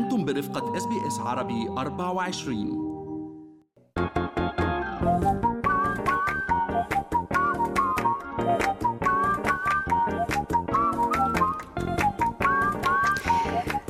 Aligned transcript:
أنتم 0.00 0.24
برفقة 0.24 0.76
SBS 0.76 1.18
عربي 1.18 1.68
24 1.68 2.90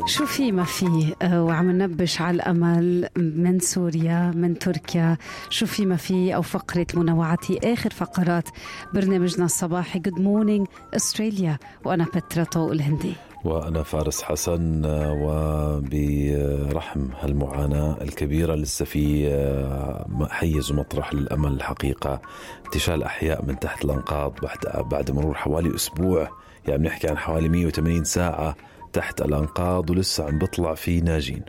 شو 0.06 0.26
في 0.26 0.52
ما 0.52 0.64
في 0.64 1.14
آه، 1.22 1.42
وعم 1.44 1.70
ننبش 1.70 2.20
على 2.20 2.34
الأمل 2.34 3.08
من 3.16 3.58
سوريا 3.58 4.32
من 4.34 4.58
تركيا. 4.58 5.16
شو 5.50 5.66
في 5.66 5.86
ما 5.86 5.96
في 5.96 6.34
أو 6.34 6.42
فقرة 6.42 6.86
منوعاتي 6.94 7.58
آخر 7.72 7.90
فقرات 7.90 8.48
برنامجنا 8.94 9.44
الصباحي. 9.44 9.98
Good 9.98 10.20
Morning 10.20 10.66
Australia 10.96 11.58
وأنا 11.84 12.04
بترا 12.04 12.44
طوق 12.44 12.70
الهندي. 12.70 13.12
وأنا 13.44 13.82
فارس 13.82 14.22
حسن 14.22 14.84
آه، 14.84 15.12
وبرحم 15.22 17.08
هالمعاناة 17.20 17.96
الكبيرة 18.02 18.54
لسه 18.54 18.84
في 18.84 19.28
آه، 19.28 20.28
حيز 20.30 20.70
ومطرح 20.72 21.14
للأمل 21.14 21.52
الحقيقة. 21.52 22.20
انتشال 22.66 23.02
أحياء 23.02 23.44
من 23.44 23.58
تحت 23.58 23.84
الأنقاض 23.84 24.34
بعد 24.42 24.88
بعد 24.88 25.10
مرور 25.10 25.34
حوالي 25.34 25.74
أسبوع. 25.74 26.28
يعني 26.68 26.82
بنحكي 26.82 27.08
عن 27.08 27.18
حوالي 27.18 27.48
180 27.48 28.04
ساعة 28.04 28.56
تحت 28.92 29.22
الأنقاض 29.22 29.90
ولسه 29.90 30.24
عم 30.26 30.38
بيطلع 30.38 30.74
في 30.74 31.00
ناجين. 31.00 31.42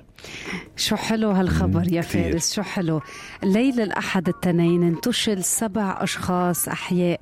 شو 0.75 0.95
حلو 0.95 1.31
هالخبر 1.31 1.93
يا. 1.93 2.01
فارس 2.01 2.53
شو 2.53 2.61
حلو. 2.61 3.01
ليلة 3.43 3.83
الأحد 3.83 4.27
التنين 4.27 4.83
انتشل 4.83 5.43
سبع 5.43 5.97
أشخاص 6.03 6.67
أحياء 6.67 7.19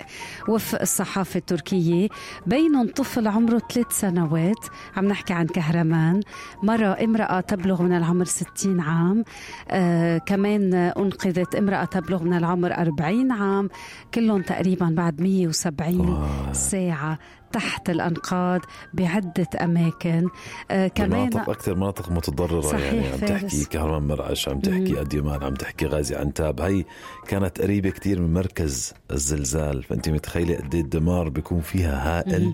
وفق 0.48 0.82
الصحافة 0.82 1.38
التركية 1.38 2.08
بينهم 2.46 2.88
طفل 2.88 3.28
عمره 3.28 3.62
ثلاث 3.74 3.92
سنوات. 3.92 4.66
عم 4.98 5.06
نحكي 5.06 5.34
عن 5.34 5.46
كهرمان. 5.48 6.22
مرة 6.64 6.98
امرأة 7.04 7.40
تبلغ 7.40 7.82
من 7.82 7.98
العمر 7.98 8.26
60 8.26 8.80
عام. 8.80 9.24
آه 9.70 10.18
كمان 10.18 10.74
أنقذت 10.74 11.56
امرأة 11.56 11.86
تبلغ 11.86 12.24
من 12.24 12.34
العمر 12.34 12.74
40 12.74 13.32
عام. 13.32 13.70
كلهم 14.14 14.42
تقريبا 14.42 14.90
بعد 14.90 15.22
170 15.22 16.10
آه. 16.10 16.54
ساعة. 16.54 17.20
تحت 17.52 17.90
الأنقاض 17.90 18.62
بعدة 18.94 19.48
أماكن. 19.62 20.28
آه 20.72 20.88
كمان 20.88 21.30
مناطق 21.30 21.50
أكثر 21.50 21.76
مناطق 21.76 22.12
متضررة 22.12 22.62
صحيح 22.62 22.94
يعني. 22.94 23.08
عم. 23.08 23.18
تحكي 23.18 23.66
كهرمان 23.66 24.08
مرعش 24.08 24.50
عم 24.50 24.60
تحكي 24.60 25.02
أديمان 25.02 25.44
عم 25.44 25.54
تحكي 25.54 25.86
غازي 25.86 26.16
عنتاب. 26.16 26.62
هي 26.62 26.86
كانت 27.28 27.62
قريبة 27.62 27.90
كتير 27.90 28.22
من 28.22 28.34
مركز 28.34 28.94
الزلزال. 29.12 29.84
فأنت 29.84 30.10
متخيلة 30.10 30.56
قد 30.56 30.76
إيه 30.76 30.82
الدمار 30.82 31.30
بيكون 31.30 31.62
فيها 31.62 32.20
هائل؟ 32.20 32.54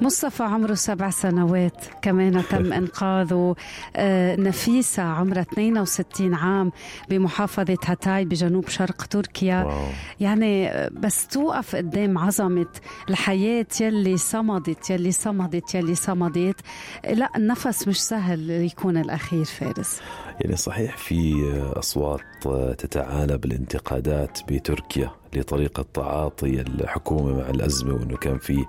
مصطفى 0.00 0.42
عمره 0.42 0.74
سبع 0.74 1.10
سنوات. 1.10 1.84
كمان 2.02 2.42
تم 2.50 2.72
انقاذه 2.80 3.54
آه، 3.96 4.36
نفيسة 4.36 5.02
عمرها 5.02 5.42
62 5.42 6.34
عام 6.34 6.72
بمحافظة 7.08 7.78
هاتاي 7.84 8.24
بجنوب 8.24 8.68
شرق 8.68 9.02
تركيا. 9.06 9.62
واو. 9.64 9.86
يعني 10.20 10.68
آه، 10.68 10.90
بس 10.92 11.26
توقف 11.26 11.76
قدام 11.76 12.18
عظمة 12.18 12.66
الحياة 13.10 13.66
يلي 13.80 14.16
صمدت 14.16 14.90
يلي 14.90 15.12
صمدت 15.12 15.74
يلي 15.74 15.94
صمدت. 15.94 16.60
لا 17.10 17.30
النفس 17.36 17.88
مش 17.88 18.02
سهل 18.02 18.50
يكون 18.50 18.96
الأخير 18.96 19.44
فارس. 19.44 20.00
يعني 20.40 20.56
صحيح 20.56 20.96
في 20.96 21.34
أصوات 21.76 22.20
تتعالى 22.78 23.38
بالانتقادات 23.38 24.38
بتركيا 24.52 25.10
لطريقة 25.34 25.84
تعاطي 25.94 26.60
الحكومة 26.60 27.36
مع 27.36 27.50
الأزمة 27.50 27.94
وأنه 27.94 28.16
كان 28.16 28.38
في 28.38 28.64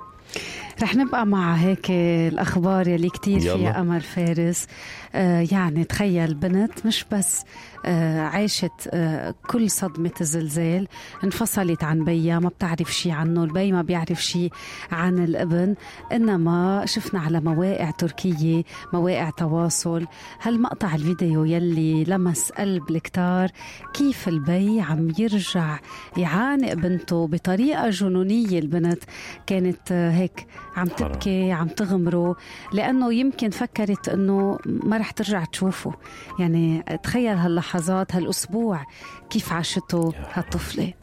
رح 0.82 0.96
نبقى 0.96 1.26
مع 1.26 1.54
هيك 1.54 1.92
الأخبار 1.92 2.88
يلي 2.88 3.10
كتير 3.10 3.38
يلا. 3.42 3.58
فيها 3.58 3.82
أمل 3.82 4.02
فارس. 4.02 4.68
آه 5.16 5.48
يعني 5.52 5.84
تخيل 5.84 6.34
بنت 6.34 6.86
مش 6.86 7.06
بس 7.12 7.42
آه 7.86 8.22
عاشت 8.22 8.72
آه 8.88 9.36
كل 9.48 9.70
صدمة 9.70 10.12
الزلزال 10.22 10.88
انفصلت 11.24 11.84
عن 11.84 12.04
بيها 12.06 12.40
ما 12.40 12.50
بتعرف 12.50 12.94
شي 12.94 13.12
عنه 13.12 13.44
البي 13.44 13.72
ما 13.72 13.82
بيعرف 13.82 14.24
شي 14.24 14.50
عن 14.92 15.20
الابن 15.24 15.76
إنما 16.12 16.84
شفنا 16.86 17.20
على 17.20 17.40
مواقع 17.40 17.90
تركية 17.92 18.64
مواقع 18.94 19.30
تواصل. 19.30 20.06
هالمقطع 20.42 20.96
الفيديو 20.96 21.44
يلي 21.44 22.04
لمس 22.04 22.52
قلب 22.52 22.90
الكتار 22.90 23.50
كيف 23.94 24.28
البي 24.28 24.82
عم 24.82 25.08
يرجع 25.20 25.80
يعانق 26.18 26.74
بنته 26.74 27.28
بطريقة 27.28 27.90
جنونية. 27.90 28.60
البنت 28.60 29.04
كانت 29.48 29.92
آه، 29.92 30.12
هيك 30.24 30.48
عم. 30.76 30.88
تبكي 30.88 31.52
عم 31.52 31.68
تغمره 31.68 32.36
لأنه 32.74 33.14
يمكن 33.14 33.50
فكرت 33.50 34.10
أنه 34.10 34.60
ما 34.66 34.98
رح 34.98 35.12
ترجع 35.12 35.46
تشوفه. 35.46 35.94
يعني 36.40 36.84
تخيل 37.04 37.38
هاللحظات 37.38 38.16
هالأسبوع 38.16 38.86
كيف 39.30 39.54
عاشته 39.54 40.14
هالطفلة. 40.34 40.94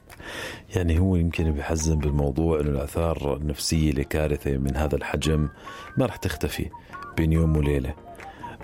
يعني 0.77 0.99
هو 0.99 1.17
يمكن 1.17 1.53
بيحزن 1.53 1.99
بالموضوع 1.99 2.61
إنه 2.61 2.71
الآثار 2.71 3.37
النفسية 3.37 3.93
لكارثه 3.93 4.57
من 4.57 4.77
هذا 4.77 4.97
الحجم 4.97 5.49
ما 5.97 6.07
رح 6.07 6.17
تختفي 6.17 6.71
بين 7.17 7.33
يوم 7.33 7.57
وليلة. 7.57 7.95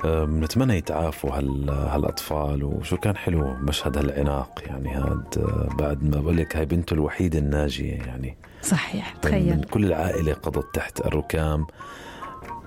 أم، 0.06 0.44
نتمنى 0.44 0.76
يتعافوا 0.76 1.30
هال 1.38 1.70
هالأطفال 1.70 2.64
وشو 2.64 2.96
كان 2.96 3.16
حلو 3.16 3.54
مشهد 3.54 3.98
هالعناق 3.98 4.62
يعني 4.66 4.94
هاد 4.94 5.44
بعد 5.78 6.02
ما 6.04 6.20
بقول 6.20 6.36
لك 6.36 6.56
هاي 6.56 6.66
بنته 6.66 6.94
الوحيدة 6.94 7.38
الناجية 7.38 7.92
يعني. 7.94 8.36
صحيح 8.62 9.14
من 9.14 9.20
تخيل. 9.20 9.64
كل 9.64 9.84
العائلة 9.84 10.32
قضت 10.32 10.74
تحت 10.74 11.00
الركام. 11.06 11.66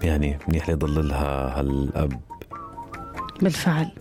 يعني 0.03 0.37
منيح 0.47 0.69
ليضل 0.69 1.07
لها 1.07 1.59
هالأب. 1.59 2.19
بالفعل. 3.41 3.91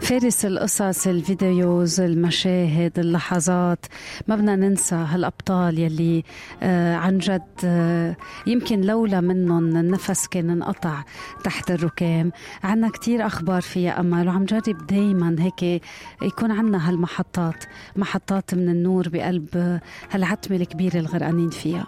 فارس 0.00 0.44
القصص 0.44 1.06
الفيديوز 1.06 2.00
المشاهد 2.00 2.98
اللحظات. 2.98 3.86
ما 4.28 4.36
بدنا 4.36 4.56
ننسى 4.56 4.94
هالأبطال 4.94 5.78
يلي 5.78 6.24
آه 6.62 6.96
عن 6.96 7.18
جد 7.18 7.42
آه 7.64 8.16
يمكن 8.46 8.80
لولا 8.80 9.20
منهم 9.20 9.76
النفس 9.76 10.26
كان 10.26 10.50
انقطع 10.50 11.02
تحت 11.44 11.70
الركام. 11.70 12.32
عنا 12.64 12.88
كتير 12.88 13.26
أخبار 13.26 13.62
فيها 13.62 14.00
أمل 14.00 14.28
وعم 14.28 14.44
جرب 14.44 14.86
دايما 14.86 15.36
هيك 15.38 15.82
يكون 16.22 16.50
عنا 16.50 16.88
هالمحطات 16.88 17.64
محطات 17.96 18.54
من 18.54 18.68
النور 18.68 19.08
بقلب 19.08 19.80
هالعتمة 20.10 20.56
الكبيرة 20.56 20.96
الغرقانين 20.96 21.50
فيها. 21.50 21.86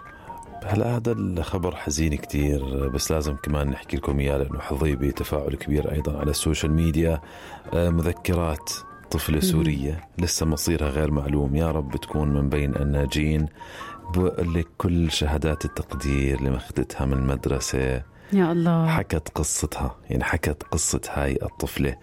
هلا 0.65 0.95
هذا 0.95 1.11
الخبر 1.11 1.75
حزين 1.75 2.15
كتير 2.15 2.87
بس 2.87 3.11
لازم 3.11 3.35
كمان 3.35 3.67
نحكي 3.69 3.97
لكم 3.97 4.19
إياه 4.19 4.37
لأنه 4.37 4.59
حظي 4.59 4.95
بتفاعل 4.95 5.55
كبير 5.55 5.91
أيضا 5.91 6.19
على 6.19 6.31
ال 6.31 6.37
social 6.37 6.71
media. 6.71 7.21
آه، 7.73 7.89
مذكرات 7.89 8.71
طفلة 9.11 9.39
سورية 9.39 10.07
لسه 10.17 10.45
مصيرها 10.45 10.89
غير 10.89 11.11
معلوم. 11.11 11.55
يا 11.55 11.71
رب 11.71 11.95
تكون 11.95 12.33
من 12.33 12.49
بين 12.49 12.75
الناجين. 12.75 13.47
بقول 14.15 14.53
لك 14.53 14.67
كل 14.77 15.11
شهادات 15.11 15.65
التقدير 15.65 16.37
اللي 16.37 16.49
ماخذتها 16.49 17.05
من 17.05 17.13
المدرسة 17.13 18.03
يا 18.33 18.51
الله. 18.51 18.87
حكت 18.87 19.29
قصتها 19.35 19.95
يعني 20.09 20.23
حكت 20.23 20.63
قصة 20.63 21.01
هاي 21.09 21.39
الطفلة. 21.43 21.95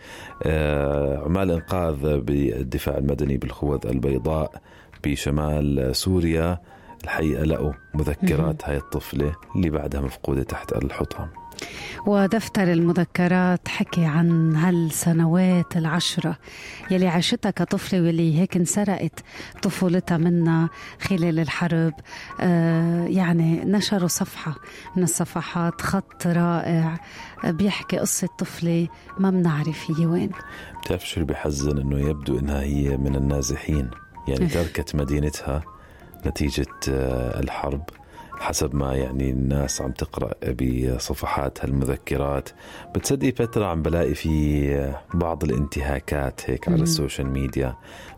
آه، 0.43 1.25
عمال 1.25 1.51
إنقاذ 1.51 2.21
بالدفاع 2.21 2.99
المدني 2.99 3.37
بالخوذ 3.37 3.87
البيضاء 3.87 4.63
بشمال 5.05 5.97
سوريا. 5.97 6.61
الحقيقة 7.05 7.45
لقوا 7.45 7.73
مذكرات 7.95 8.69
هاي 8.69 8.77
الطفلة 8.77 9.35
اللي 9.57 9.71
بعدها 9.71 10.01
مفقودة 10.01 10.43
تحت 10.43 10.73
الحطام 10.73 11.29
ودفتر 12.07 12.73
المذكرات 12.73 13.69
حكي 13.69 14.05
عن 14.05 14.57
هالسنوات 14.57 15.77
العشرة 15.77 16.39
يلي 16.91 17.09
عاشتها 17.09 17.51
كطفلة 17.51 18.01
واللي 18.03 18.41
هيك 18.41 18.57
انسرقت 18.57 19.21
طفولتها 19.63 20.17
منا 20.17 20.69
خلال 21.01 21.39
الحرب. 21.39 21.93
آه 22.41 23.07
يعني 23.07 23.65
نشروا 23.65 24.09
صفحة 24.09 24.55
من 24.97 25.03
الصفحات 25.03 25.81
خط 25.81 26.27
رائع 26.27 27.01
بيحكي 27.45 27.99
قصة 27.99 28.29
طفلة 28.39 28.89
ما 29.19 29.31
بنعرف 29.31 29.91
هي 29.91 30.07
وين. 30.07 30.31
بتعرف 30.83 31.09
شو 31.09 31.21
اللي 31.21 31.33
بحزن؟ 31.33 31.79
إنه 31.79 32.09
يبدو 32.09 32.39
إنها 32.39 32.61
هي 32.63 32.97
من 32.97 33.17
النازحين. 33.17 33.91
يعني 34.29 34.47
تركت 34.47 34.97
مدينتها 34.97 35.63
نتيجة 36.27 36.67
آه، 36.89 37.41
الحرب 37.41 37.83
حسب 38.39 38.75
ما 38.75 38.95
يعني 38.95 39.31
الناس 39.31 39.83
عم 39.83 39.91
تقرأ 39.93 40.31
بصفحات 40.53 41.65
هالمذكرات 41.65 42.49
بتصدقي 42.95 43.33
فتره 43.33 43.67
عم 43.67 43.83
بلاقي 43.83 44.15
في 44.15 44.95
بعض 45.15 45.45
الانتهاكات 45.45 46.51
هيك 46.51 46.69
على 46.69 46.83
ال 46.83 46.89
social 46.89 47.27
media 47.27 47.75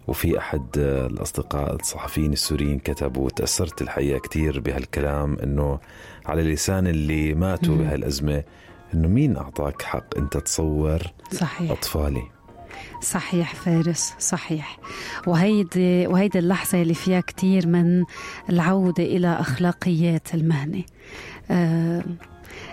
وفي 0.08 0.38
أحد 0.38 0.66
الأصدقاء 0.78 1.74
الصحفيين 1.74 2.32
السوريين 2.32 2.78
كتبوا 2.78 3.24
وتاثرت 3.24 3.82
الحقيقة 3.82 4.18
كثير 4.18 4.60
بهالكلام 4.60 5.38
إنه 5.42 5.78
على 6.26 6.42
لسان 6.42 6.86
اللي 6.86 7.34
ماتوا 7.34 7.76
بهالأزمة 7.76 8.42
إنه 8.94 9.08
مين 9.08 9.36
أعطاك 9.36 9.82
حق 9.82 10.18
إنت 10.18 10.36
تصور 10.36 11.02
صحيح. 11.32 11.70
أطفالي؟ 11.70 12.37
صحيح 13.00 13.54
فارس 13.54 14.14
صحيح. 14.18 14.78
وهيدي 15.26 16.06
وهيدي 16.06 16.38
اللحظة 16.38 16.82
اللي 16.82 16.94
فيها 16.94 17.20
كتير 17.20 17.66
من 17.66 18.04
العودة 18.50 19.04
إلى 19.04 19.28
أخلاقيات 19.40 20.34
المهنة. 20.34 20.82
آه 21.50 22.04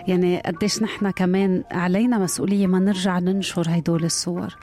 يعني 0.08 0.40
قديش 0.40 0.82
نحن 0.82 1.10
كمان 1.10 1.64
علينا 1.70 2.18
مسؤولية 2.18 2.66
ما 2.66 2.78
نرجع 2.78 3.18
ننشر 3.18 3.68
هيدول 3.68 4.04
الصور. 4.04 4.56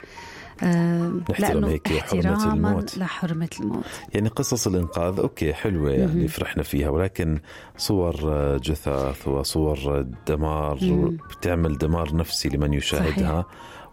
آه 0.62 1.12
لأنه 1.38 1.68
هيك 1.68 1.88
حرمة 1.88 2.52
الموت. 2.52 2.98
لحرمة 2.98 3.48
الموت. 3.60 3.84
يعني 4.14 4.28
قصص 4.28 4.66
الإنقاذ 4.66 5.18
أوكي 5.20 5.54
حلوة 5.54 5.90
يعني 5.90 6.28
فرحنا 6.28 6.62
فيها 6.62 6.88
ولكن 6.88 7.38
صور 7.76 8.16
جثث 8.56 9.28
وصور 9.28 10.06
دمار 10.26 10.78
بتعمل 11.30 11.78
دمار 11.78 12.16
نفسي 12.16 12.48
لمن 12.48 12.72
يشاهدها 12.72 13.42
صحيح. 13.42 13.44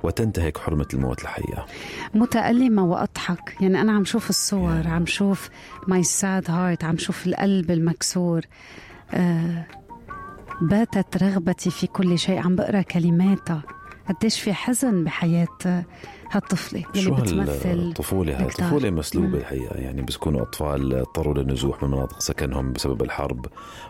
وتنتهك 0.03 0.57
حرمة 0.57 0.87
الموت 0.93 1.21
الحقيقة. 1.21 1.65
متألمة 2.13 2.85
وأضحك. 2.85 3.57
يعني 3.61 3.81
أنا 3.81 3.91
عم 3.91 4.05
شوف 4.05 4.29
الصور 4.29 4.87
عم 4.87 5.05
شوف 5.05 5.49
my 5.87 6.03
sad 6.03 6.51
heart 6.51 6.83
عم 6.83 6.97
شوف 6.97 7.27
القلب 7.27 7.71
المكسور. 7.71 8.41
آه 9.11 9.65
باتت 10.61 11.23
رغبتي 11.23 11.69
في 11.69 11.87
كل 11.87 12.19
شيء. 12.19 12.39
عم 12.39 12.55
بقرأ 12.55 12.81
كلماتها. 12.81 13.63
قديش 14.11 14.39
في 14.41 14.53
حزن 14.53 15.03
بحياة 15.03 15.85
هالطفلة 16.31 16.83
اللي 16.95 17.11
بتمثل 17.11 17.79
الطفولة 17.79 18.37
هاي؟ 18.37 18.45
الطفولة 18.45 18.89
مسلوبة 18.89 19.37
الحقيقة. 19.37 19.75
يعني 19.75 20.01
بيكونوا 20.01 20.41
أطفال 20.41 20.93
اضطروا 20.93 21.33
للنزوح 21.33 21.83
من 21.83 21.89
مناطق 21.89 22.19
سكنهم 22.19 22.73
بسبب 22.73 23.01
الحرب 23.01 23.45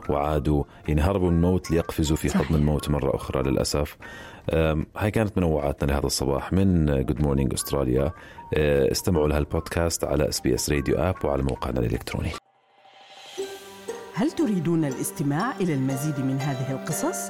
وعادوا 0.09 0.63
يعني 0.87 1.01
هربوا 1.01 1.29
من 1.29 1.35
الموت 1.35 1.71
ليقفزوا 1.71 2.17
في 2.17 2.37
حضن 2.37 2.55
الموت 2.55 2.89
مرة 2.89 3.15
أخرى 3.15 3.43
للأسف. 3.43 3.97
هاي 4.97 5.11
كانت 5.11 5.37
منوعاتنا 5.37 5.91
لهذا 5.91 6.05
الصباح 6.05 6.53
من 6.53 6.85
Good 6.85 7.21
Morning 7.21 7.53
Australia 7.53 8.11
استمعوا 8.91 9.27
لها 9.27 9.37
البودكاست 9.37 10.03
على 10.03 10.29
SBS 10.29 10.69
Radio 10.69 10.95
app 10.95 11.15
وعلى 11.23 11.43
موقعنا 11.43 11.79
الإلكتروني. 11.79 12.31
هل 14.13 14.31
تريدون 14.31 14.85
الاستماع 14.85 15.51
إلى 15.61 15.73
المزيد 15.73 16.19
من 16.19 16.37
هذه 16.39 16.71
القصص؟ 16.71 17.29